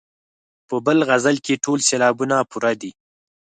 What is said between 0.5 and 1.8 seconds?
په بل غزل کې ټول